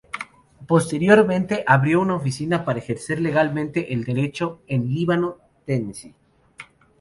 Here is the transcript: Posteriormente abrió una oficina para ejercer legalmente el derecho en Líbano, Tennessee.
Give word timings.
Posteriormente 0.65 1.63
abrió 1.67 1.99
una 2.01 2.15
oficina 2.15 2.65
para 2.65 2.79
ejercer 2.79 3.21
legalmente 3.21 3.93
el 3.93 4.03
derecho 4.03 4.63
en 4.65 4.87
Líbano, 4.91 5.37
Tennessee. 5.63 6.15